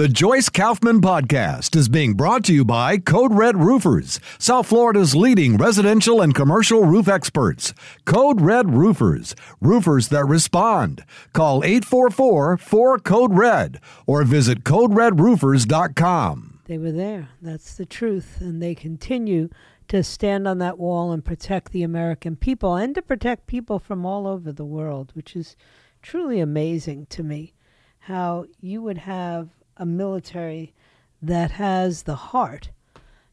[0.00, 5.14] The Joyce Kaufman Podcast is being brought to you by Code Red Roofers, South Florida's
[5.14, 7.74] leading residential and commercial roof experts.
[8.06, 11.04] Code Red Roofers, roofers that respond.
[11.34, 16.60] Call 844 4 Code Red or visit CodeRedRoofers.com.
[16.64, 17.28] They were there.
[17.42, 18.38] That's the truth.
[18.40, 19.50] And they continue
[19.88, 24.06] to stand on that wall and protect the American people and to protect people from
[24.06, 25.56] all over the world, which is
[26.00, 27.52] truly amazing to me.
[28.04, 29.50] How you would have
[29.80, 30.74] a military
[31.22, 32.70] that has the heart,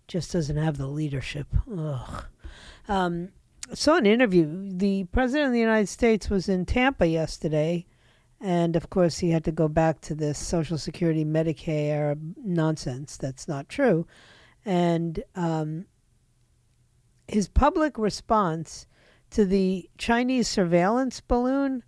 [0.08, 1.48] just doesn't have the leadership.
[1.78, 2.24] Ugh.
[2.88, 3.30] Um,
[3.70, 4.70] I saw an interview.
[4.72, 7.86] The president of the United States was in Tampa yesterday,
[8.40, 13.18] and of course, he had to go back to this Social Security Medicare nonsense.
[13.18, 14.08] That's not true.
[14.64, 15.86] And um,
[17.28, 18.88] his public response
[19.32, 21.84] to the Chinese surveillance balloon,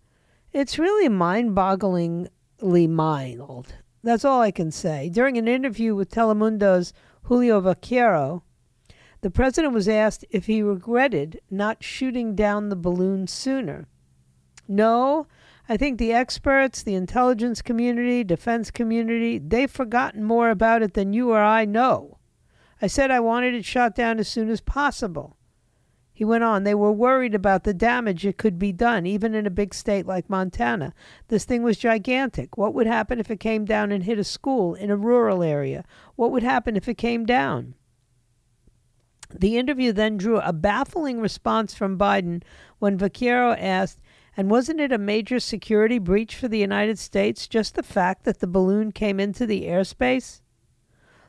[0.52, 3.74] it's really mind bogglingly mild.
[4.04, 5.10] That's all I can say.
[5.10, 8.44] During an interview with Telemundo's Julio Vaquero,
[9.22, 13.88] the president was asked if he regretted not shooting down the balloon sooner.
[14.68, 15.28] No,
[15.68, 21.14] I think the experts, the intelligence community, defense community, they've forgotten more about it than
[21.14, 22.18] you or I know.
[22.82, 25.36] I said I wanted it shot down as soon as possible.
[26.20, 29.46] He went on, they were worried about the damage it could be done, even in
[29.46, 30.94] a big state like Montana.
[31.30, 32.58] This thing was gigantic.
[32.58, 35.86] What would happen if it came down and hit a school in a rural area?
[36.18, 37.74] What would happen if it came down?
[39.34, 42.44] The interview then drew a baffling response from Biden
[42.80, 44.02] when Vaquero asked,
[44.36, 48.40] and wasn't it a major security breach for the United States just the fact that
[48.40, 50.42] the balloon came into the airspace?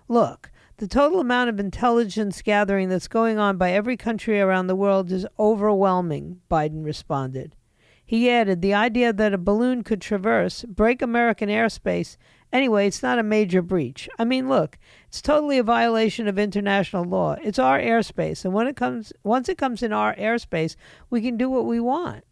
[0.08, 0.49] Look,
[0.80, 5.12] the total amount of intelligence gathering that's going on by every country around the world
[5.12, 7.54] is overwhelming, Biden responded.
[8.02, 12.16] He added, the idea that a balloon could traverse, break American airspace,
[12.50, 14.08] anyway, it's not a major breach.
[14.18, 17.36] I mean, look, it's totally a violation of international law.
[17.42, 20.76] It's our airspace, and when it comes once it comes in our airspace,
[21.10, 22.24] we can do what we want.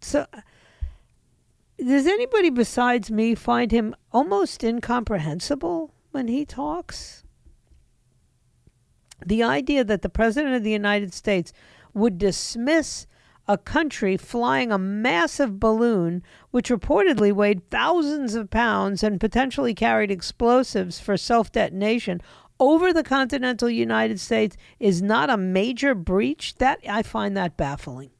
[0.00, 0.26] So
[1.78, 5.94] does anybody besides me find him almost incomprehensible?
[6.10, 7.24] When he talks?
[9.24, 11.52] The idea that the President of the United States
[11.92, 13.06] would dismiss
[13.46, 16.22] a country flying a massive balloon
[16.52, 22.20] which reportedly weighed thousands of pounds and potentially carried explosives for self detonation
[22.60, 28.10] over the continental United States is not a major breach, that I find that baffling.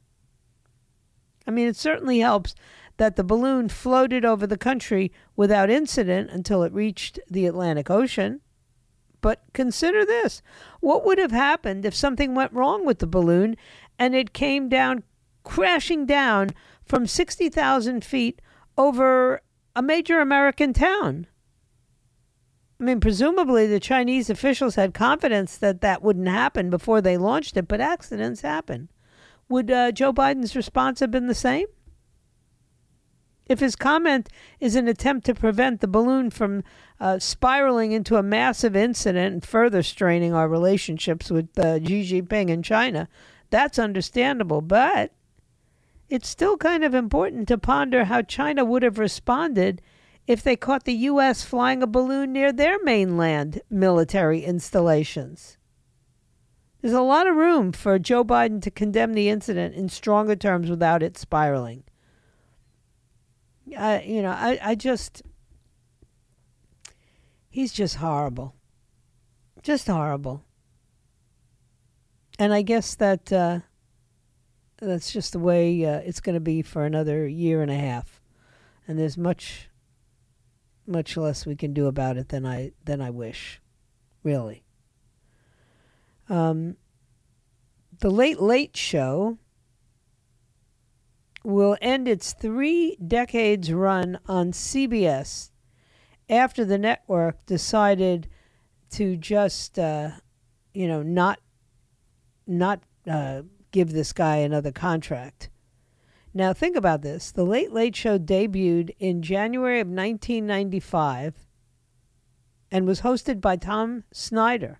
[1.47, 2.55] I mean, it certainly helps
[3.01, 8.41] that the balloon floated over the country without incident until it reached the Atlantic Ocean.
[9.21, 10.43] But consider this
[10.81, 13.57] what would have happened if something went wrong with the balloon
[13.97, 15.01] and it came down,
[15.41, 16.51] crashing down
[16.85, 18.39] from 60,000 feet
[18.77, 19.41] over
[19.75, 21.25] a major American town?
[22.79, 27.57] I mean, presumably the Chinese officials had confidence that that wouldn't happen before they launched
[27.57, 28.89] it, but accidents happen.
[29.49, 31.65] Would uh, Joe Biden's response have been the same?
[33.47, 34.29] If his comment
[34.59, 36.63] is an attempt to prevent the balloon from
[36.99, 42.51] uh, spiraling into a massive incident and further straining our relationships with uh, Xi Jinping
[42.51, 43.09] and China,
[43.49, 44.61] that's understandable.
[44.61, 45.11] But
[46.09, 49.81] it's still kind of important to ponder how China would have responded
[50.27, 51.43] if they caught the U.S.
[51.43, 55.57] flying a balloon near their mainland military installations.
[56.81, 60.69] There's a lot of room for Joe Biden to condemn the incident in stronger terms
[60.69, 61.83] without it spiraling.
[63.77, 65.21] I, you know, I, I just,
[67.49, 68.55] he's just horrible.
[69.63, 70.43] Just horrible.
[72.39, 73.59] And I guess that uh,
[74.81, 78.19] that's just the way uh, it's going to be for another year and a half.
[78.87, 79.69] And there's much,
[80.87, 83.61] much less we can do about it than I than I wish,
[84.23, 84.63] really.
[86.29, 86.77] Um,
[87.99, 89.37] the Late Late Show
[91.43, 95.51] will end its three decades run on CBS
[96.29, 98.27] after the network decided
[98.91, 100.11] to just, uh,
[100.73, 101.39] you know, not
[102.47, 103.41] not uh,
[103.71, 105.49] give this guy another contract.
[106.33, 107.31] Now, think about this.
[107.31, 111.47] The Late Late Show debuted in January of 1995
[112.71, 114.79] and was hosted by Tom Snyder.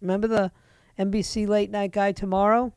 [0.00, 0.52] Remember the
[0.98, 2.72] NBC late night guy tomorrow?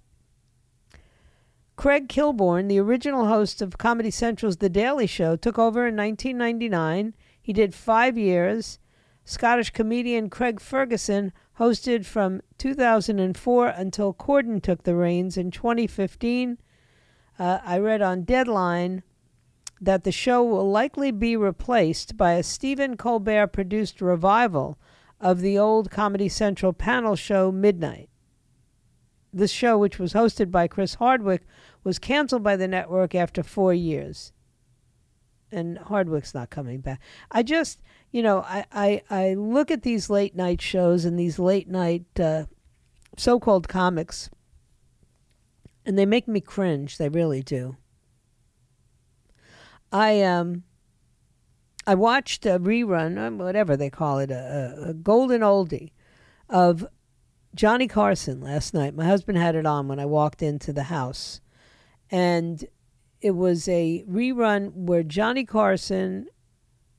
[1.80, 7.16] Craig Kilborn, the original host of Comedy Central's The Daily Show, took over in 1999.
[7.42, 8.80] He did five years.
[9.24, 16.58] Scottish comedian Craig Ferguson hosted from 2004 until Corden took the reins in 2015.
[17.40, 19.02] Uh, I read on Deadline
[19.80, 24.78] that the show will likely be replaced by a Stephen Colbert produced revival
[25.22, 28.09] of the old Comedy Central panel show Midnight.
[29.32, 31.44] This show, which was hosted by Chris Hardwick,
[31.84, 34.32] was canceled by the network after four years.
[35.52, 37.00] And Hardwick's not coming back.
[37.32, 37.80] I just,
[38.12, 42.06] you know, I, I, I look at these late night shows and these late night
[42.20, 42.46] uh,
[43.18, 44.30] so called comics,
[45.86, 46.98] and they make me cringe.
[46.98, 47.78] They really do.
[49.92, 50.64] I um
[51.88, 55.92] I watched a rerun, uh, whatever they call it, a, a golden oldie
[56.48, 56.86] of
[57.56, 58.96] Johnny Carson last night.
[58.96, 61.42] My husband had it on when I walked into the house.
[62.12, 62.66] And
[63.22, 66.28] it was a rerun where Johnny Carson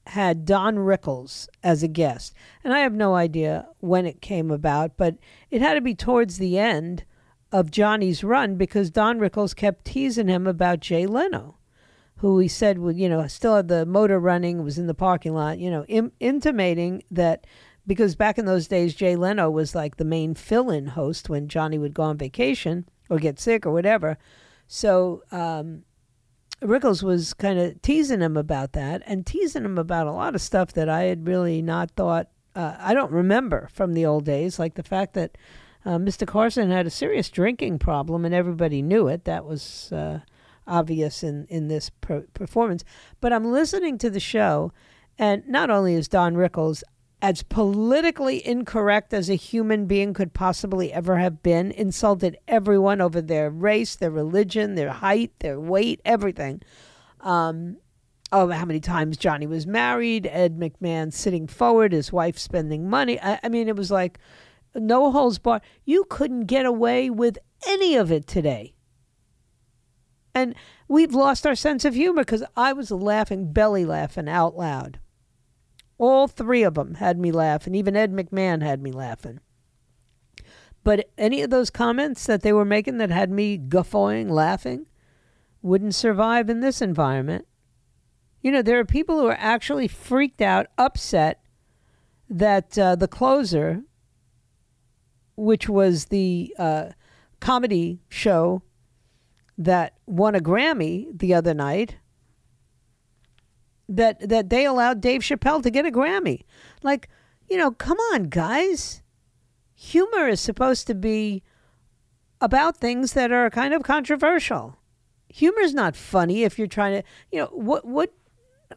[0.06, 2.34] had Don Rickles as a guest.
[2.64, 5.16] And I have no idea when it came about, but
[5.50, 7.04] it had to be towards the end
[7.52, 11.56] of Johnny's run because Don Rickles kept teasing him about Jay Leno
[12.20, 15.32] who he said would, you know, still had the motor running, was in the parking
[15.32, 17.46] lot, you know, Im- intimating that
[17.86, 21.48] because back in those days, Jay Leno was like the main fill in host when
[21.48, 24.18] Johnny would go on vacation or get sick or whatever.
[24.66, 25.84] So, um,
[26.62, 30.42] Rickles was kind of teasing him about that and teasing him about a lot of
[30.42, 34.58] stuff that I had really not thought, uh, I don't remember from the old days,
[34.58, 35.38] like the fact that
[35.84, 36.26] uh, Mr.
[36.26, 39.24] Carson had a serious drinking problem and everybody knew it.
[39.24, 40.20] That was uh,
[40.66, 42.84] obvious in in this per- performance.
[43.20, 44.72] But I'm listening to the show,
[45.18, 46.82] and not only is Don Rickles
[47.22, 53.20] as politically incorrect as a human being could possibly ever have been, insulted everyone over
[53.20, 56.62] their race, their religion, their height, their weight, everything.
[57.20, 57.76] Um,
[58.32, 63.20] oh, how many times Johnny was married, Ed McMahon sitting forward, his wife spending money.
[63.20, 64.18] I, I mean, it was like
[64.74, 65.62] no holes barred.
[65.84, 68.74] You couldn't get away with any of it today.
[70.34, 70.54] And
[70.88, 75.00] we've lost our sense of humor because I was laughing, belly laughing out loud.
[76.00, 77.74] All three of them had me laughing.
[77.74, 79.38] Even Ed McMahon had me laughing.
[80.82, 84.86] But any of those comments that they were making that had me guffawing, laughing,
[85.60, 87.46] wouldn't survive in this environment.
[88.40, 91.42] You know, there are people who are actually freaked out, upset
[92.30, 93.82] that uh, the closer,
[95.36, 96.84] which was the uh,
[97.40, 98.62] comedy show
[99.58, 101.96] that won a Grammy the other night
[103.90, 106.44] that that they allowed Dave Chappelle to get a Grammy.
[106.82, 107.08] Like,
[107.48, 109.02] you know, come on, guys.
[109.74, 111.42] Humor is supposed to be
[112.40, 114.78] about things that are kind of controversial.
[115.28, 118.14] Humor is not funny if you're trying to, you know, what what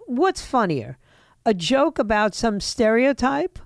[0.07, 0.97] what's funnier?
[1.45, 3.59] A joke about some stereotype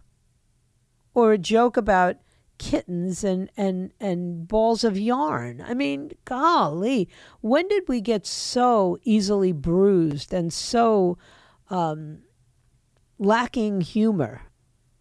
[1.14, 2.18] or a joke about
[2.58, 5.64] kittens and, and, and balls of yarn.
[5.66, 7.08] I mean, golly,
[7.42, 11.18] when did we get so easily bruised and so
[11.70, 12.20] um,
[13.20, 14.42] lacking humor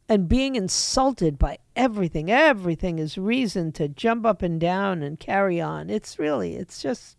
[0.08, 2.30] and being insulted by everything?
[2.30, 5.90] Everything is reason to jump up and down and carry on.
[5.90, 7.16] It's really, it's just,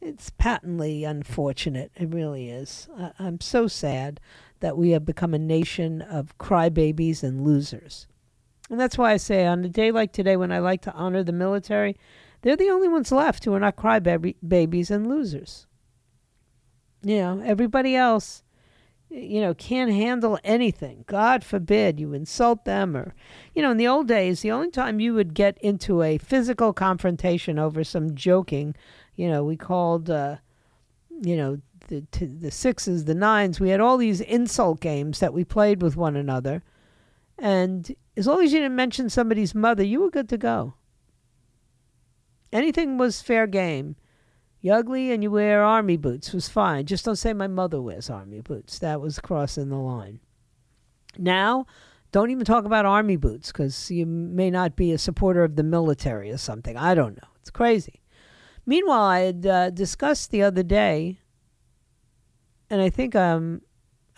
[0.00, 1.90] it's patently unfortunate.
[1.96, 2.88] It really is.
[2.98, 4.20] I, I'm so sad
[4.60, 8.06] that we have become a nation of crybabies and losers.
[8.70, 11.22] And that's why I say on a day like today, when I like to honor
[11.22, 11.96] the military,
[12.42, 15.66] they're the only ones left who are not crybabies and losers.
[17.06, 18.42] You know, everybody else,
[19.10, 21.04] you know, can't handle anything.
[21.06, 23.14] God forbid you insult them or,
[23.54, 26.72] you know, in the old days, the only time you would get into a physical
[26.72, 28.74] confrontation over some joking,
[29.14, 30.38] you know, we called, uh,
[31.22, 35.44] you know, the, the sixes, the nines, we had all these insult games that we
[35.44, 36.64] played with one another.
[37.38, 40.74] And as long as you didn't mention somebody's mother, you were good to go.
[42.52, 43.94] Anything was fair game.
[44.66, 46.86] You ugly and you wear army boots was fine.
[46.86, 48.80] Just don't say my mother wears army boots.
[48.80, 50.18] That was crossing the line.
[51.16, 51.66] Now,
[52.10, 55.62] don't even talk about army boots because you may not be a supporter of the
[55.62, 56.76] military or something.
[56.76, 57.28] I don't know.
[57.40, 58.02] It's crazy.
[58.66, 61.20] Meanwhile, I had uh, discussed the other day,
[62.68, 63.62] and I think um,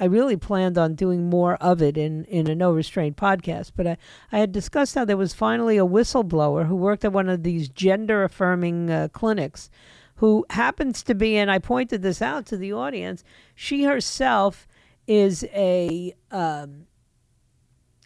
[0.01, 3.87] I really planned on doing more of it in, in a no restraint podcast, but
[3.87, 3.97] I,
[4.33, 7.69] I had discussed how there was finally a whistleblower who worked at one of these
[7.69, 9.69] gender affirming uh, clinics
[10.19, 13.23] who happens to be, and I pointed this out to the audience,
[13.55, 14.67] she herself
[15.07, 16.87] is a, um,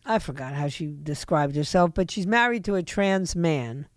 [0.04, 3.88] I forgot how she described herself, but she's married to a trans man.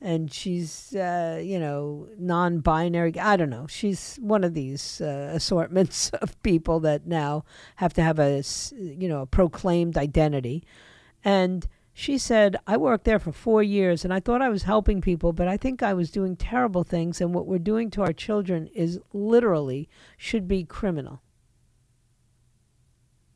[0.00, 3.18] And she's, uh, you know, non binary.
[3.18, 3.66] I don't know.
[3.66, 7.44] She's one of these uh, assortments of people that now
[7.76, 8.42] have to have a,
[8.74, 10.64] you know, a proclaimed identity.
[11.24, 15.00] And she said, I worked there for four years and I thought I was helping
[15.00, 17.20] people, but I think I was doing terrible things.
[17.20, 21.22] And what we're doing to our children is literally should be criminal.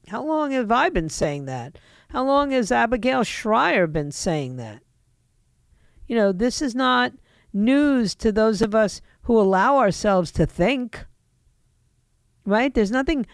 [0.09, 1.79] How long have I been saying that?
[2.11, 4.83] How long has Abigail Shrier been saying that?
[6.09, 7.13] You know, this is not
[7.53, 11.07] news to those of us who allow ourselves to think.
[12.45, 12.75] Right?
[12.75, 13.25] There's nothing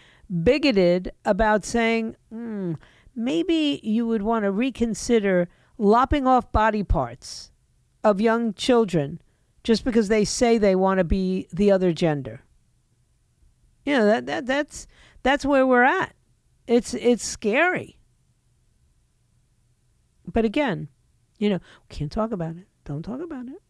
[0.43, 2.75] bigoted about saying, mm,
[3.15, 7.51] maybe you would want to reconsider lopping off body parts
[8.03, 9.21] of young children
[9.63, 12.41] just because they say they want to be the other gender.
[13.83, 14.87] You know, that, that that's
[15.23, 16.15] that's where we're at.
[16.67, 17.97] It's it's scary.
[20.31, 20.89] But again,
[21.37, 22.67] you know, we can't talk about it.
[22.83, 23.61] Don't talk about it.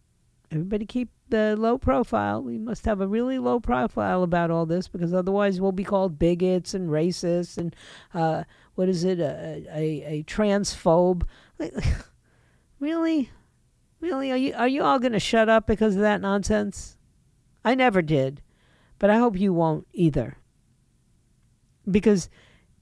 [0.51, 2.41] Everybody keep the low profile.
[2.41, 6.19] We must have a really low profile about all this because otherwise we'll be called
[6.19, 7.75] bigots and racists and
[8.13, 8.43] uh,
[8.75, 11.24] what is it, a, a, a transphobe.
[12.79, 13.32] really?
[14.00, 14.32] Really?
[14.32, 16.98] Are you, are you all going to shut up because of that nonsense?
[17.63, 18.41] I never did,
[19.00, 20.38] but I hope you won't either.
[21.89, 22.29] Because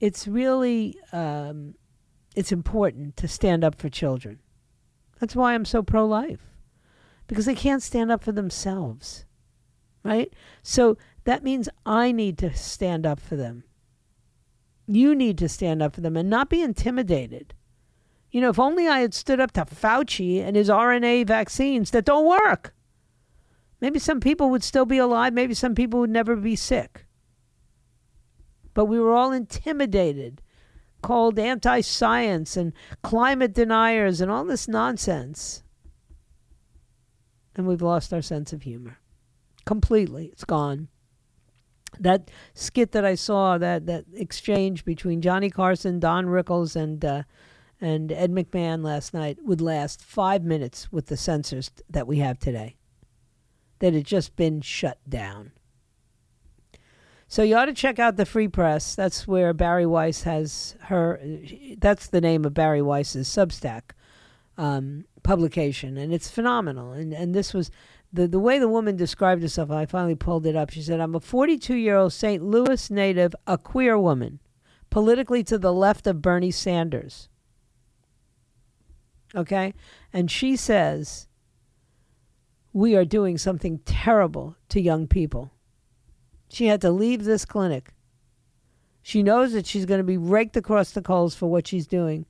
[0.00, 1.74] it's really um,
[2.34, 4.40] it's important to stand up for children.
[5.20, 6.40] That's why I'm so pro-life
[7.26, 9.24] because they can't stand up for themselves.
[10.02, 10.32] Right?
[10.62, 13.64] So that means I need to stand up for them.
[14.86, 17.54] You need to stand up for them and not be intimidated.
[18.30, 22.04] You know, if only I had stood up to Fauci and his RNA vaccines that
[22.04, 22.74] don't work.
[23.80, 25.32] Maybe some people would still be alive.
[25.32, 27.06] Maybe some people would never be sick.
[28.72, 30.42] But we were all intimidated,
[31.02, 32.72] called anti science and
[33.02, 35.64] climate deniers and all this nonsense
[37.56, 38.98] and we've lost our sense of humor
[39.64, 40.26] completely.
[40.26, 40.88] It's gone.
[42.00, 47.22] That skit that I saw, that that exchange between Johnny Carson, Don Rickles, and uh,
[47.80, 52.38] and Ed McMahon last night would last five minutes with the censors that we have
[52.38, 52.76] today.
[53.80, 55.52] That had just been shut down.
[57.26, 58.94] So you ought to check out the Free Press.
[58.94, 61.20] That's where Bari Weiss has her.
[61.78, 63.92] That's the name of Bari Weiss's Substack.
[64.56, 66.92] Um, publication, and it's phenomenal.
[66.92, 67.72] And and this was
[68.14, 69.70] the the way the woman described herself.
[69.70, 70.70] I finally pulled it up.
[70.70, 72.42] She said, "I'm a 42 year old St.
[72.42, 74.40] Louis native, a queer woman,
[74.88, 77.28] politically to the left of Bernie Sanders."
[79.34, 79.74] Okay,
[80.12, 81.26] and she says,
[82.72, 85.50] "We are doing something terrible to young people."
[86.48, 87.94] She had to leave this clinic.
[89.02, 92.26] She knows that she's going to be raked across the coals for what she's doing.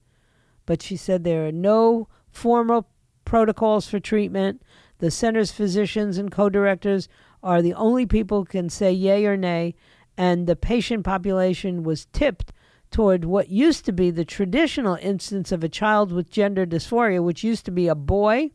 [0.64, 2.88] But she said there are no formal
[3.26, 4.62] protocols for treatment.
[4.98, 7.08] The center's physicians and co directors
[7.42, 9.74] are the only people who can say yay or nay,
[10.16, 12.52] and the patient population was tipped
[12.90, 17.42] toward what used to be the traditional instance of a child with gender dysphoria, which
[17.42, 18.50] used to be a boy,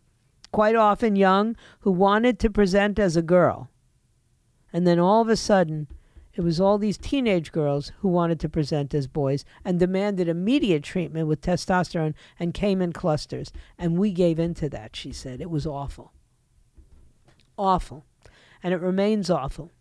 [0.51, 3.69] quite often young, who wanted to present as a girl.
[4.71, 5.87] And then all of a sudden,
[6.33, 10.83] it was all these teenage girls who wanted to present as boys and demanded immediate
[10.83, 13.51] treatment with testosterone and came in clusters.
[13.77, 15.41] And we gave in to that, she said.
[15.41, 16.13] It was awful.
[17.59, 18.05] Awful.
[18.63, 19.73] And it remains awful.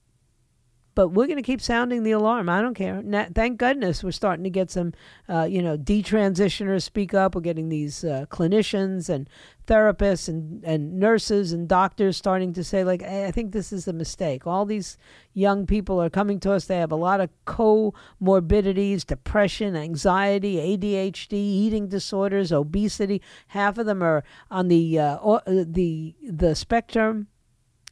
[0.96, 2.48] But we're going to keep sounding the alarm.
[2.48, 3.00] I don't care.
[3.32, 4.94] thank goodness we're starting to get some,
[5.28, 7.36] uh, you know, detransitioners speak up.
[7.36, 9.30] We're getting these uh, clinicians and
[9.68, 13.86] therapists and, and nurses and doctors starting to say, like, hey, I think this is
[13.86, 14.44] a mistake.
[14.44, 14.98] All these
[15.34, 16.64] young people are coming to us.
[16.64, 23.22] They have a lot of comorbidities, depression, anxiety, ADHD, eating disorders, obesity.
[23.46, 27.28] Half of them are on the uh, uh the the spectrum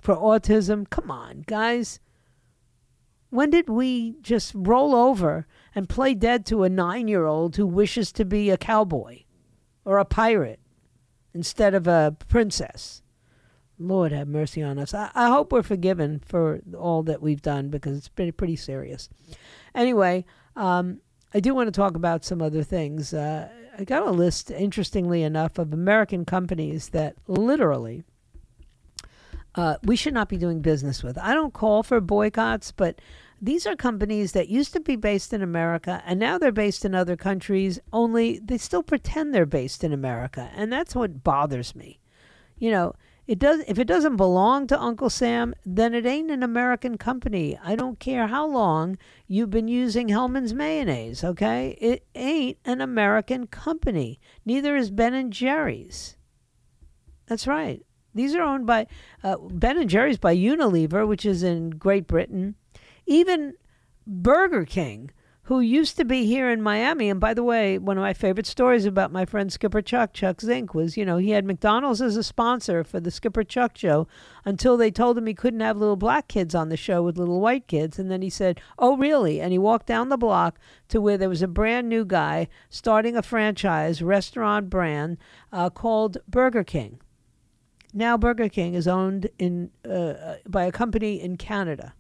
[0.07, 0.89] for autism.
[0.89, 2.01] Come on, guys
[3.31, 7.67] when did we just roll over and play dead to a nine year old who
[7.67, 9.23] wishes to be a cowboy
[9.85, 10.61] or a pirate
[11.35, 13.03] instead of a princess?
[13.79, 14.95] Lord have mercy on us.
[14.95, 19.11] I, I hope we're forgiven for all that we've done because it's been pretty serious.
[19.75, 21.03] Anyway, um,
[21.35, 23.13] I do want to talk about some other things.
[23.13, 28.05] Uh, I got a list, interestingly enough, of American companies that literally
[29.57, 31.19] uh, we should not be doing business with.
[31.19, 33.01] I don't call for boycotts, but
[33.41, 36.95] these are companies that used to be based in America and now they're based in
[36.95, 40.51] other countries, only they still pretend they're based in America.
[40.55, 42.01] And that's what bothers me.
[42.59, 42.95] You know,
[43.27, 47.59] It does if it doesn't belong to Uncle Sam, then it ain't an American company.
[47.63, 51.77] I don't care how long you've been using Hellmann's mayonnaise, okay?
[51.81, 54.21] It ain't an American company.
[54.45, 56.17] Neither is Ben and Jerry's.
[57.27, 57.86] That's right.
[58.17, 58.87] These are owned by
[59.23, 62.55] uh, Ben and Jerry's by Unilever, which is in Great Britain.
[63.07, 63.55] Even
[64.07, 65.11] Burger King,
[65.47, 67.09] who used to be here in Miami.
[67.09, 70.41] And by the way, one of my favorite stories about my friend Skipper Chuck, Chuck
[70.41, 74.09] Zink, was you know, he had McDonald's as a sponsor for the Skipper Chuck show
[74.45, 77.41] until they told him he couldn't have little black kids on the show with little
[77.41, 77.97] white kids.
[77.97, 79.41] And then he said, Oh, really?
[79.41, 80.59] And he walked down the block
[80.89, 85.17] to where there was a brand new guy starting a franchise restaurant brand
[85.53, 86.99] uh, called Burger King.
[87.97, 91.95] Now, Burger King is owned in uh, uh by a company in Canada.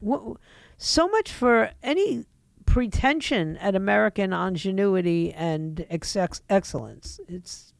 [0.00, 0.38] What?
[0.76, 2.26] So much for any
[2.66, 6.16] pretension at American ingenuity and ex-
[6.50, 7.20] excellence.
[7.28, 7.74] It's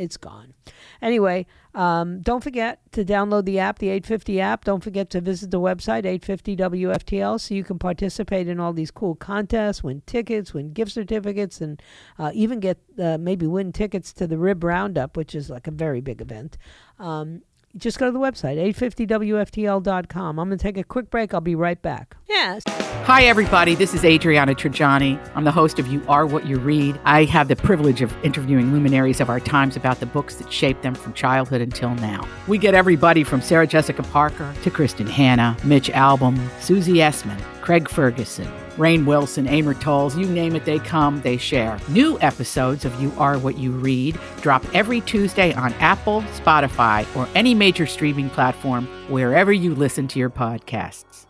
[0.00, 0.54] it's gone.
[1.02, 4.64] Anyway, um, don't forget to download the app, the 850 app.
[4.64, 9.14] Don't forget to visit the website, 850WFTL, so you can participate in all these cool
[9.14, 11.80] contests, win tickets, win gift certificates, and
[12.18, 15.72] uh, even get uh, maybe win tickets to the Rib Roundup, which is like a
[15.72, 16.56] very big event.
[16.98, 17.42] Um,
[17.76, 20.38] just go to the website, 850WFTL.com.
[20.38, 21.32] I'm going to take a quick break.
[21.32, 22.16] I'll be right back.
[22.28, 22.62] Yes.
[23.04, 23.74] Hi, everybody.
[23.74, 25.18] This is Adriana Trigiani.
[25.34, 27.00] I'm the host of You Are What You Read.
[27.04, 30.82] I have the privilege of interviewing luminaries of our times about the books that shaped
[30.82, 32.26] them from childhood until now.
[32.46, 37.88] We get everybody from Sarah Jessica Parker to Kristin Hannah, Mitch Albom, Susie Essman, Craig
[37.88, 38.48] Ferguson,
[38.80, 41.78] Rainn Wilson, Amor Towles, you name it, they come, they share.
[41.90, 47.28] New episodes of You Are What You Read drop every Tuesday on Apple, Spotify, or
[47.34, 51.26] any major streaming platform wherever you listen to your podcasts.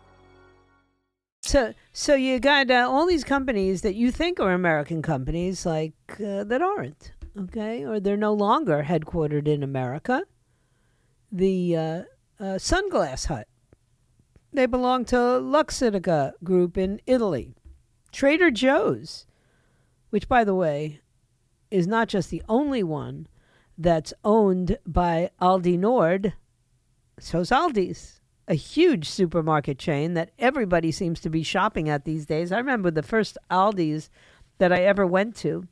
[1.41, 5.93] So, so you got uh, all these companies that you think are American companies, like
[6.25, 10.23] uh, that aren't, okay, or they're no longer headquartered in America.
[11.33, 12.03] The uh,
[12.39, 13.47] uh Sunglass Hut
[14.53, 17.55] they belong to Luxottica Group in Italy.
[18.11, 19.25] Trader Joe's,
[20.09, 20.99] which, by the way,
[21.69, 23.27] is not just the only one
[23.77, 26.33] that's owned by Aldi Nord,
[27.19, 32.51] so's Aldi's, a huge supermarket chain that everybody seems to be shopping at these days.
[32.51, 34.09] I remember the first Aldi's
[34.57, 35.67] that I ever went to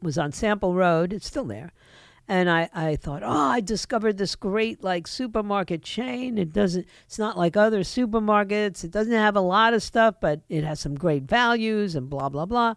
[0.00, 1.12] was on Sample Road.
[1.12, 1.72] It's still there
[2.32, 6.38] and I, I thought, oh, I discovered this great like supermarket chain.
[6.38, 8.82] It doesn't, it's not like other supermarkets.
[8.84, 12.30] It doesn't have a lot of stuff, but it has some great values and blah
[12.30, 12.74] blah blah.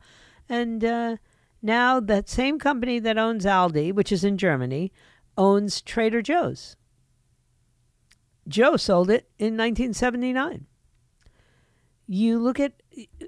[0.50, 1.16] And uh,
[1.62, 4.92] now that same company that owns Aldi, which is in Germany,
[5.38, 6.76] owns Trader Joe's.
[8.50, 10.66] Joe sold it in 1979
[12.08, 12.74] you look at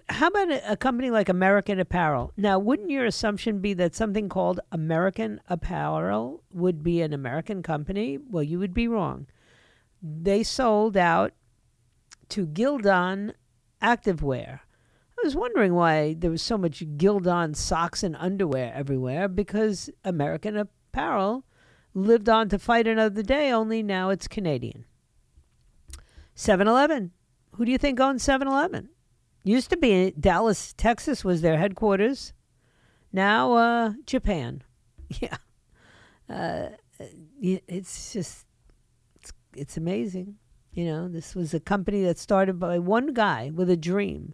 [0.10, 2.32] how about a, company like American Apparel?
[2.38, 8.18] Now, wouldn't your assumption be that something called American Apparel would be an American company?
[8.18, 9.28] Well, you would be wrong.
[10.02, 11.34] They sold out
[12.30, 13.34] to Gildan
[13.82, 14.60] Activewear.
[15.18, 20.56] I was wondering why there was so much Gildan socks and underwear everywhere because American
[20.56, 21.44] Apparel
[21.96, 24.86] lived on to fight another day, only now it's Canadian.
[26.36, 27.12] 7 Eleven
[27.58, 28.90] who do you think owns 7 Eleven?
[29.44, 32.34] Used to be Dallas, Texas was their headquarters.
[33.12, 34.64] Now, uh, Japan.
[35.22, 35.38] Yeah.
[36.30, 36.70] Uh,
[37.40, 38.46] it's just,
[39.16, 40.36] it's, it's amazing.
[40.74, 44.34] You know, this was a company that started by one guy with a dream.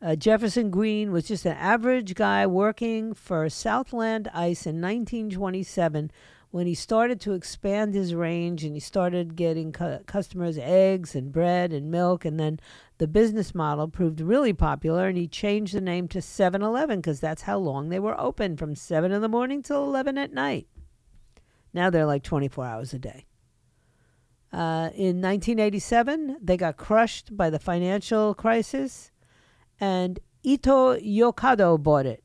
[0.00, 6.10] Uh, Jefferson Green was just an average guy working for Southland Ice in 1927
[6.52, 11.32] when he started to expand his range and he started getting cu- customers eggs and
[11.32, 12.60] bread and milk and then
[12.98, 17.42] the business model proved really popular and he changed the name to 7-eleven because that's
[17.42, 20.68] how long they were open from 7 in the morning till 11 at night.
[21.72, 23.24] Now they're like 24 hours a day.
[24.52, 29.10] Uh, in 1987 they got crushed by the financial crisis
[29.80, 32.22] and Ito-Yokado bought it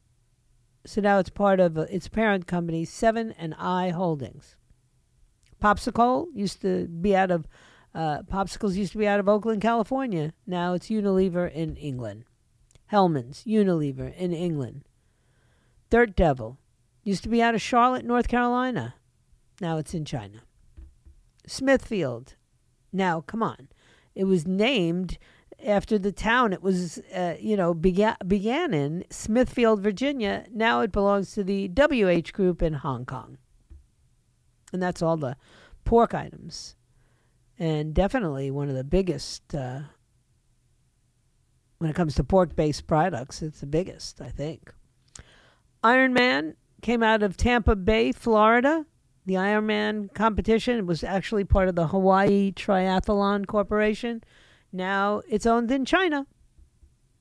[0.88, 4.56] so now it's part of its parent company, Seven and I Holdings.
[5.62, 7.46] Popsicle used to be out of
[7.94, 10.34] uh, Popsicles used to be out of Oakland, California.
[10.46, 12.24] Now it's Unilever in England.
[12.86, 14.84] Hellmann's Unilever in England.
[15.90, 16.58] Dirt Devil
[17.04, 18.96] used to be out of Charlotte, North Carolina.
[19.60, 20.44] Now it's in China.
[21.48, 22.36] Smithfield.
[22.94, 23.68] Now, come on.
[24.16, 25.18] It was named
[25.66, 30.46] after the town it was, uh, you know, began, began in, Smithfield, Virginia.
[30.52, 33.38] Now it belongs to the WH Group in Hong Kong.
[34.72, 35.38] And that's all the
[35.86, 36.76] pork items.
[37.58, 39.80] And definitely one of the biggest, uh,
[41.80, 44.74] when it comes to pork based products, it's the biggest, I think.
[45.84, 48.86] Ironman came out of Tampa Bay, Florida.
[49.26, 54.24] the Ironman competition was actually part of the Hawaii Triathlon Corporation.
[54.72, 56.28] Now it's owned in China.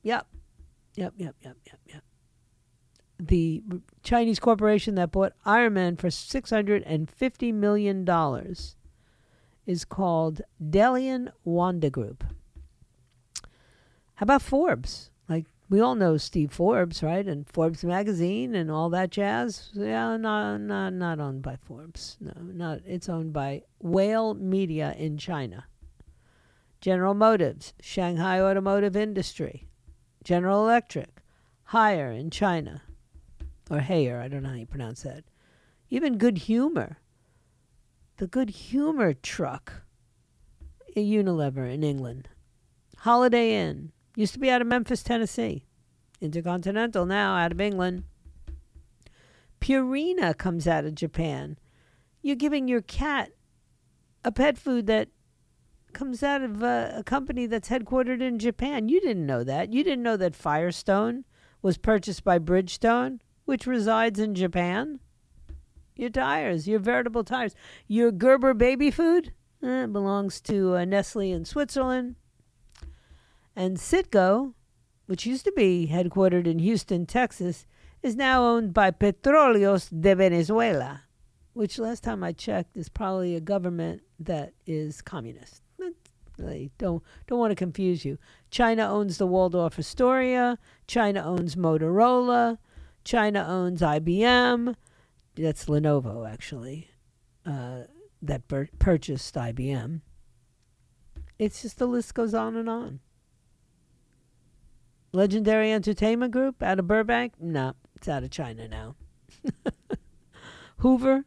[0.03, 0.27] Yep.
[0.95, 2.03] Yep, yep, yep, yep, yep.
[3.19, 3.63] The
[4.03, 8.07] Chinese corporation that bought Ironman for $650 million
[9.65, 12.23] is called Dalian Wanda Group.
[14.15, 15.11] How about Forbes?
[15.29, 17.27] Like we all know Steve Forbes, right?
[17.27, 19.69] And Forbes magazine and all that jazz.
[19.73, 22.17] Yeah, not not not owned by Forbes.
[22.19, 25.65] No, not it's owned by Whale Media in China.
[26.81, 29.67] General Motors, Shanghai Automotive Industry,
[30.23, 31.21] General Electric,
[31.71, 32.83] Haier in China,
[33.69, 35.23] or Hayer, I don't know how you pronounce that.
[35.89, 36.97] Even Good Humor,
[38.17, 39.83] the Good Humor truck,
[40.95, 42.29] Unilever in England,
[42.99, 45.65] Holiday Inn, used to be out of Memphis, Tennessee,
[46.19, 48.03] Intercontinental now out of England.
[49.61, 51.57] Purina comes out of Japan.
[52.21, 53.31] You're giving your cat
[54.25, 55.09] a pet food that
[55.97, 58.87] comes out of uh, a company that's headquartered in Japan.
[58.87, 59.73] You didn't know that.
[59.73, 61.25] You didn't know that Firestone
[61.63, 64.99] was purchased by Bridgestone, which resides in Japan.
[65.95, 67.55] Your tires, your veritable tires.
[67.87, 69.33] Your Gerber baby food
[69.63, 72.13] eh, belongs to uh, Nestle in Switzerland.
[73.55, 74.53] And Citgo,
[75.07, 77.65] which used to be headquartered in Houston, Texas,
[78.03, 81.05] is now owned by Petróleos de Venezuela,
[81.53, 85.63] which last time I checked is probably a government that is communist.
[86.45, 88.17] I don't don't want to confuse you.
[88.49, 90.57] China owns the Waldorf Astoria.
[90.87, 92.57] China owns Motorola.
[93.03, 94.75] China owns IBM.
[95.35, 96.89] That's Lenovo, actually,
[97.45, 97.83] uh,
[98.21, 98.47] that
[98.79, 100.01] purchased IBM.
[101.39, 102.99] It's just the list goes on and on.
[105.13, 107.33] Legendary Entertainment Group out of Burbank?
[107.39, 108.95] No, it's out of China now.
[110.77, 111.25] Hoover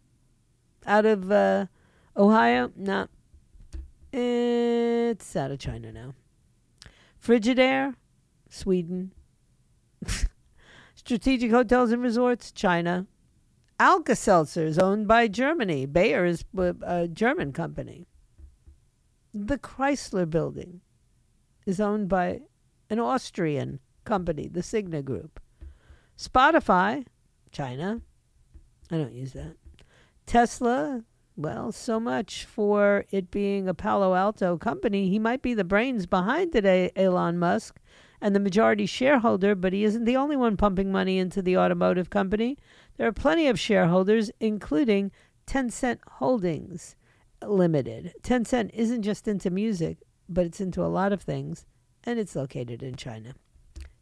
[0.87, 1.66] out of uh,
[2.16, 2.73] Ohio?
[2.77, 3.07] No,
[4.12, 6.14] it's out of China now.
[7.25, 7.94] Frigidaire,
[8.49, 9.12] Sweden.
[10.94, 13.07] Strategic Hotels and Resorts, China.
[13.79, 15.87] Alka Seltzer is owned by Germany.
[15.87, 16.44] Bayer is
[16.83, 18.07] a German company.
[19.33, 20.81] The Chrysler Building
[21.64, 22.40] is owned by
[22.90, 25.40] an Austrian company, the Signa Group.
[26.18, 27.07] Spotify,
[27.53, 28.03] China.
[28.90, 29.57] I don't use that.
[30.27, 31.05] Tesla,
[31.36, 35.08] well, so much for it being a Palo Alto company.
[35.08, 37.80] He might be the brains behind it, Elon Musk,
[38.20, 42.10] and the majority shareholder, but he isn't the only one pumping money into the automotive
[42.10, 42.58] company.
[42.96, 45.10] There are plenty of shareholders, including
[45.46, 46.96] Tencent Holdings
[47.42, 48.12] Limited.
[48.22, 51.64] Tencent isn't just into music, but it's into a lot of things,
[52.04, 53.34] and it's located in China.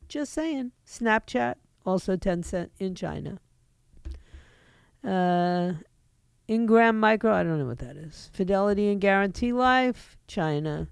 [0.09, 0.73] Just saying.
[0.87, 1.55] Snapchat,
[1.87, 3.39] also Tencent in China.
[5.05, 5.75] Uh,
[6.49, 8.31] Ingram Micro, I don't know what that is.
[8.33, 10.89] Fidelity and Guarantee Life, China.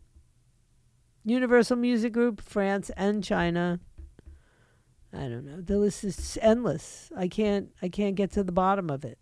[1.25, 3.81] Universal Music Group, France and China.
[5.15, 5.63] I don't know.
[5.63, 7.11] The list is endless.
[7.17, 9.19] I can't I can't get to the bottom of it.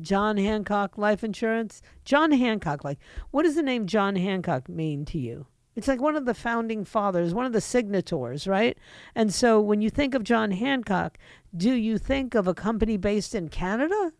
[0.00, 1.82] John Hancock Life Insurance.
[2.06, 2.98] John Hancock, like
[3.30, 5.46] what does the name John Hancock mean to you?
[5.76, 8.76] It's like one of the founding fathers, one of the signatories, right?
[9.14, 11.18] And so when you think of John Hancock,
[11.54, 14.12] do you think of a company based in Canada?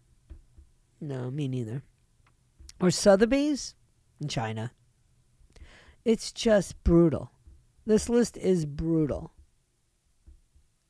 [1.02, 1.82] No, me neither.
[2.80, 3.74] Or Sotheby's
[4.20, 4.70] in China.
[6.04, 7.32] It's just brutal.
[7.84, 9.32] This list is brutal.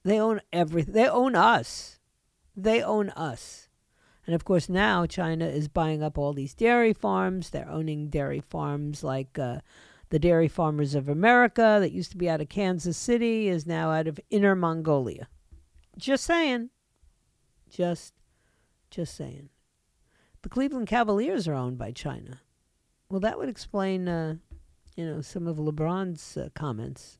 [0.05, 0.92] They own everything.
[0.92, 1.98] They own us.
[2.55, 3.70] They own us.
[4.27, 7.48] And of course, now China is buying up all these dairy farms.
[7.48, 9.61] They're owning dairy farms like uh,
[10.11, 13.90] the Dairy Farmers of America that used to be out of Kansas City is now
[13.90, 15.27] out of Inner Mongolia.
[15.96, 16.68] Just saying.
[17.70, 18.12] Just
[18.90, 19.48] just saying.
[20.42, 22.40] The Cleveland Cavaliers are owned by China.
[23.09, 24.37] Well, that would explain uh,
[24.96, 27.18] you know, some of LeBron's uh, comments.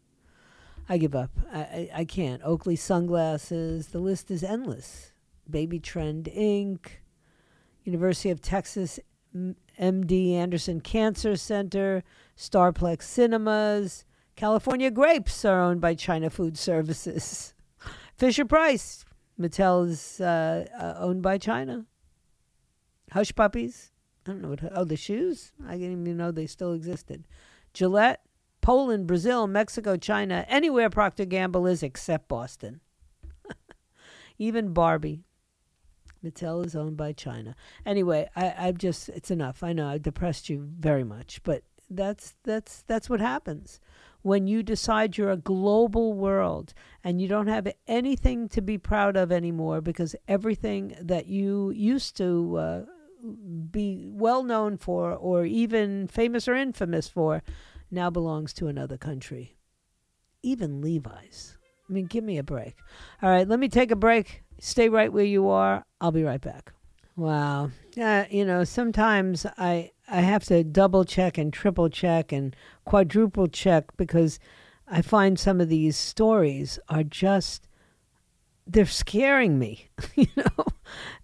[0.88, 1.30] I give up.
[1.52, 2.42] I, I, I can't.
[2.44, 3.88] Oakley sunglasses.
[3.88, 5.12] The list is endless.
[5.48, 6.87] Baby Trend Inc.,
[7.85, 9.00] University of Texas
[9.35, 12.02] MD Anderson Cancer Center,
[12.37, 14.04] Starplex Cinemas.
[14.37, 17.54] California grapes are owned by China Food Services.
[18.14, 19.04] Fisher Price,
[19.40, 21.87] Mattel is uh, uh, owned by China.
[23.12, 23.92] Hush Puppies,
[24.27, 24.61] I don't know what.
[24.75, 25.53] Oh, the shoes.
[25.66, 27.27] I didn't even know they still existed.
[27.75, 28.22] Gillette,
[28.61, 32.81] Poland, Brazil, Mexico, China, anywhere Procter Gamble is except Boston.
[34.38, 35.25] even Barbie.
[36.25, 37.57] Mattel is owned by China.
[37.85, 39.62] Anyway, I, I've just it's enough.
[39.62, 43.81] I know I depressed you very much, but that's that's that's what happens
[44.22, 46.72] when you decide you're a global world
[47.03, 52.16] and you don't have anything to be proud of anymore because everything that you used
[52.16, 52.83] to uh,
[53.70, 57.42] be well known for or even famous or infamous for
[57.90, 59.56] now belongs to another country.
[60.42, 61.56] Even Levi's.
[61.88, 62.76] I mean, give me a break.
[63.22, 64.42] All right, let me take a break.
[64.58, 65.85] Stay right where you are.
[66.00, 66.72] I'll be right back.
[67.16, 67.70] Wow.
[68.00, 73.46] Uh, you know, sometimes I I have to double check and triple check and quadruple
[73.46, 74.38] check because
[74.88, 77.68] I find some of these stories are just
[78.66, 80.64] they're scaring me, you know,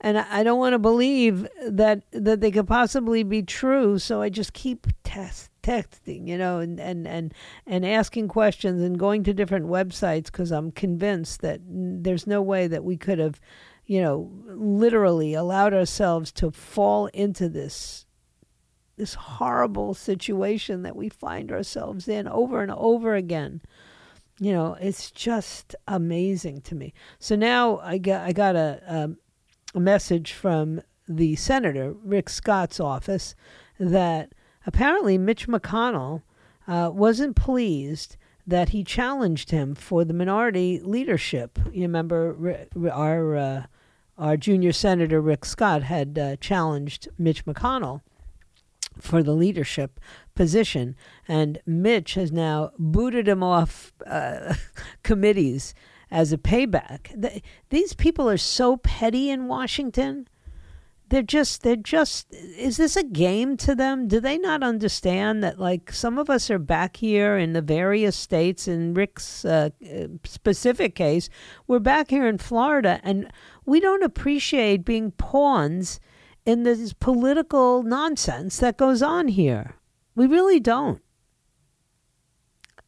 [0.01, 3.99] and I, don't want to believe that that they could possibly be true.
[3.99, 7.35] So I just keep test texting, you know, and and and
[7.67, 12.67] and asking questions and going to different websites because I'm convinced that there's no way
[12.67, 13.41] that we could have,
[13.87, 18.07] you know, literally allowed ourselves to fall into this
[18.97, 23.61] this horrible situation that we find ourselves in over and over again
[24.41, 26.95] you know, it's just amazing to me.
[27.19, 32.81] So now I got I got a a, a message from the senator Rick Scott's
[32.81, 33.35] office
[33.79, 34.33] that
[34.67, 36.23] apparently Mitch McConnell
[36.67, 41.59] uh, wasn't pleased that he challenged him for the minority leadership.
[41.73, 43.63] You remember our uh,
[44.17, 48.03] our junior senator Rick Scott had uh, challenged Mitch McConnell
[49.01, 50.01] for the leadership
[50.39, 50.95] position.
[51.27, 54.55] And Mitch has now booted him off uh,
[55.03, 55.75] committees
[56.13, 57.11] as a payback.
[57.21, 60.29] The, these people are so petty in Washington.
[61.09, 64.07] They're just, they're just, is this a game to them?
[64.07, 68.15] Do they not understand that, like, some of us are back here in the various
[68.15, 69.71] states, in Rick's uh,
[70.23, 71.29] specific case,
[71.67, 73.29] we're back here in Florida, and
[73.67, 75.99] we don't appreciate being pawns
[76.47, 79.78] in this political nonsense that goes on here.
[80.19, 81.01] We really don't.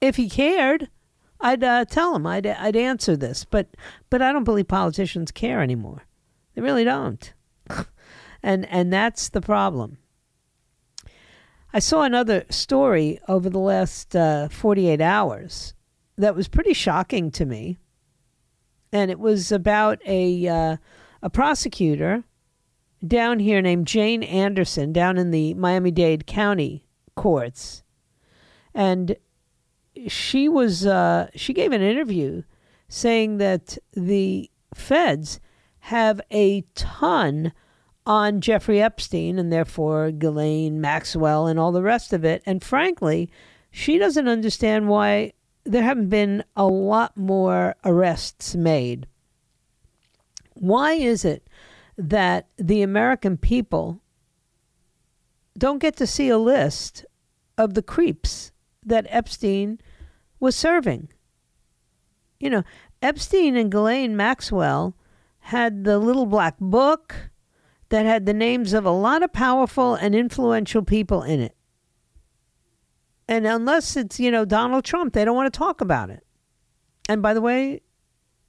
[0.00, 0.90] If he cared,
[1.38, 2.26] I'd uh, tell him.
[2.26, 3.68] I'd I'd answer this, but
[4.10, 6.02] but I don't believe politicians care anymore.
[6.54, 7.32] They really don't,
[8.42, 9.98] and and that's the problem.
[11.72, 15.74] I saw another story over the last uh, 48 hours
[16.18, 17.78] that was pretty shocking to me,
[18.92, 20.76] and it was about a uh,
[21.22, 22.24] a prosecutor
[23.06, 27.82] down here named Jane Anderson down in the Miami Dade County courts.
[28.74, 29.16] And
[30.08, 32.42] she was uh, she gave an interview
[32.88, 35.40] saying that the feds
[35.80, 37.52] have a ton
[38.06, 42.42] on Jeffrey Epstein and therefore Ghislaine Maxwell and all the rest of it.
[42.46, 43.30] And frankly,
[43.70, 45.32] she doesn't understand why
[45.64, 49.06] there haven't been a lot more arrests made.
[50.54, 51.46] Why is it
[51.96, 54.00] that the American people
[55.60, 57.04] don't get to see a list
[57.58, 58.50] of the creeps
[58.84, 59.78] that Epstein
[60.40, 61.10] was serving.
[62.40, 62.62] You know,
[63.02, 64.96] Epstein and Ghislaine Maxwell
[65.40, 67.30] had the little black book
[67.90, 71.54] that had the names of a lot of powerful and influential people in it.
[73.28, 76.24] And unless it's, you know, Donald Trump, they don't want to talk about it.
[77.08, 77.82] And by the way,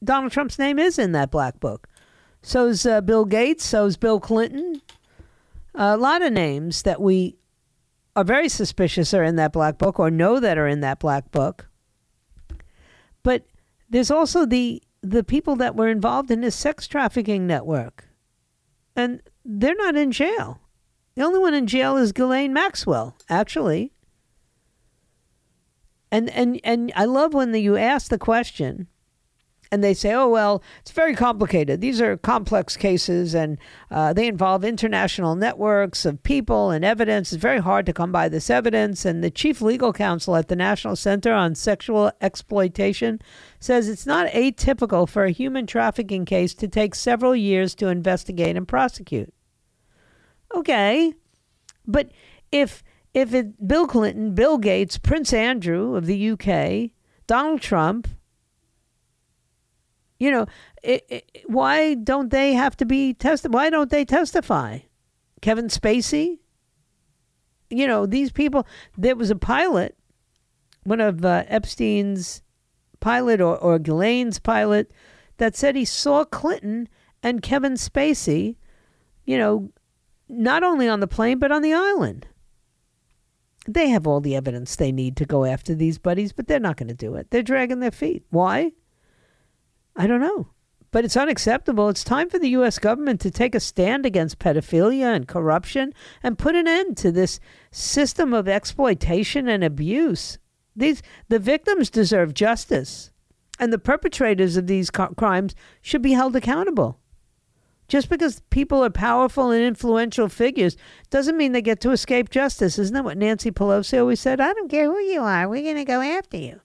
[0.03, 1.87] Donald Trump's name is in that black book.
[2.41, 3.65] So's uh, Bill Gates.
[3.65, 4.81] So's Bill Clinton.
[5.73, 7.37] A lot of names that we
[8.15, 11.31] are very suspicious are in that black book or know that are in that black
[11.31, 11.67] book.
[13.23, 13.45] But
[13.89, 18.07] there's also the the people that were involved in this sex trafficking network.
[18.95, 20.59] And they're not in jail.
[21.15, 23.93] The only one in jail is Ghislaine Maxwell, actually.
[26.11, 28.87] And and and I love when the, you ask the question
[29.71, 31.79] and they say, oh, well, it's very complicated.
[31.79, 33.57] These are complex cases and
[33.89, 37.31] uh, they involve international networks of people and evidence.
[37.31, 39.05] It's very hard to come by this evidence.
[39.05, 43.21] And the chief legal counsel at the National Center on Sexual Exploitation
[43.61, 48.57] says it's not atypical for a human trafficking case to take several years to investigate
[48.57, 49.33] and prosecute.
[50.53, 51.13] Okay,
[51.87, 52.11] but
[52.51, 56.91] if if it, Bill Clinton, Bill Gates, Prince Andrew of the UK,
[57.27, 58.07] Donald Trump,
[60.21, 60.45] you know,
[60.83, 63.51] it, it, why don't they have to be tested?
[63.51, 64.77] Why don't they testify?
[65.41, 66.37] Kevin Spacey?
[67.71, 69.97] You know, these people, there was a pilot,
[70.83, 72.43] one of uh, Epstein's
[72.99, 74.93] pilot or, or Ghislaine's pilot,
[75.37, 76.87] that said he saw Clinton
[77.23, 78.57] and Kevin Spacey,
[79.25, 79.71] you know,
[80.29, 82.27] not only on the plane, but on the island.
[83.67, 86.77] They have all the evidence they need to go after these buddies, but they're not
[86.77, 87.31] going to do it.
[87.31, 88.23] They're dragging their feet.
[88.29, 88.73] Why?
[89.95, 90.49] I don't know.
[90.91, 91.87] But it's unacceptable.
[91.87, 92.77] It's time for the U.S.
[92.77, 97.39] government to take a stand against pedophilia and corruption and put an end to this
[97.71, 100.37] system of exploitation and abuse.
[100.75, 103.11] These, the victims deserve justice,
[103.57, 106.99] and the perpetrators of these co- crimes should be held accountable.
[107.87, 110.77] Just because people are powerful and influential figures
[111.09, 112.79] doesn't mean they get to escape justice.
[112.79, 114.39] Isn't that what Nancy Pelosi always said?
[114.39, 116.61] I don't care who you are, we're going to go after you.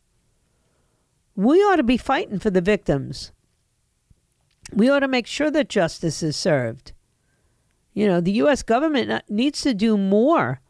[1.37, 3.33] We ought to be fighting for the victims.
[4.73, 6.93] We ought to make sure that justice is served.
[7.93, 8.63] You know, the U.S.
[8.63, 10.61] government needs to do more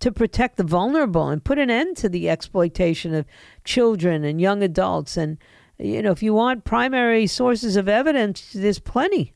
[0.00, 3.26] to protect the vulnerable and put an end to the exploitation of
[3.64, 5.16] children and young adults.
[5.16, 5.38] And,
[5.78, 9.34] you know, if you want primary sources of evidence, there's plenty